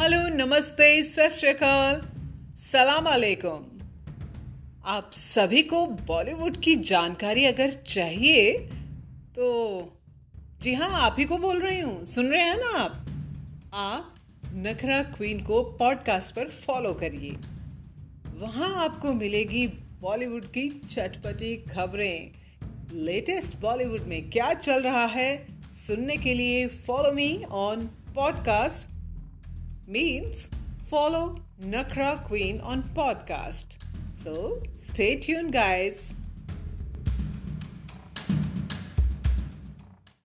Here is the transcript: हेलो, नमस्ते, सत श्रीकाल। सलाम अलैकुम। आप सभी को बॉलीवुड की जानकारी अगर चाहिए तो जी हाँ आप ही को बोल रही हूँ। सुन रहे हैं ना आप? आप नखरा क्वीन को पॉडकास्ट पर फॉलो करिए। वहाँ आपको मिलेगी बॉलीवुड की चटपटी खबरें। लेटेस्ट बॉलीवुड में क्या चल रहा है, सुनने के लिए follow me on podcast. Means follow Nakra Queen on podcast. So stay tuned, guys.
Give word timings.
हेलो, 0.00 0.18
नमस्ते, 0.34 1.02
सत 1.04 1.32
श्रीकाल। 1.32 2.00
सलाम 2.58 3.06
अलैकुम। 3.06 3.64
आप 4.84 5.10
सभी 5.12 5.62
को 5.62 5.84
बॉलीवुड 5.86 6.56
की 6.56 6.74
जानकारी 6.82 7.44
अगर 7.44 7.72
चाहिए 7.86 8.52
तो 9.36 9.48
जी 10.62 10.72
हाँ 10.74 10.88
आप 11.00 11.16
ही 11.18 11.24
को 11.24 11.38
बोल 11.38 11.60
रही 11.60 11.80
हूँ। 11.80 12.04
सुन 12.04 12.26
रहे 12.26 12.42
हैं 12.42 12.56
ना 12.56 12.78
आप? 12.78 13.04
आप 13.74 14.14
नखरा 14.56 15.02
क्वीन 15.02 15.42
को 15.42 15.62
पॉडकास्ट 15.78 16.34
पर 16.34 16.48
फॉलो 16.66 16.92
करिए। 16.94 17.36
वहाँ 18.40 18.74
आपको 18.84 19.12
मिलेगी 19.12 19.66
बॉलीवुड 20.00 20.46
की 20.46 20.68
चटपटी 20.90 21.54
खबरें। 21.70 22.30
लेटेस्ट 22.94 23.60
बॉलीवुड 23.60 24.06
में 24.06 24.30
क्या 24.30 24.52
चल 24.54 24.82
रहा 24.82 25.04
है, 25.06 25.46
सुनने 25.86 26.16
के 26.16 26.34
लिए 26.34 26.66
follow 26.86 27.12
me 27.12 27.44
on 27.50 27.86
podcast. 28.14 28.88
Means 29.90 30.48
follow 30.86 31.36
Nakra 31.60 32.22
Queen 32.24 32.60
on 32.60 32.84
podcast. 32.94 33.76
So 34.14 34.62
stay 34.76 35.16
tuned, 35.16 35.52
guys. 35.52 36.14